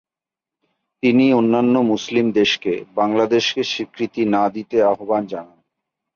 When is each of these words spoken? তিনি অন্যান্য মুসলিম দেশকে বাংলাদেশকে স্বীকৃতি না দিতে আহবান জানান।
তিনি 1.03 1.25
অন্যান্য 1.33 1.75
মুসলিম 1.91 2.25
দেশকে 2.31 2.73
বাংলাদেশকে 2.95 3.61
স্বীকৃতি 3.63 4.21
না 4.25 4.43
দিতে 4.49 4.77
আহবান 4.83 5.23
জানান। 5.25 5.59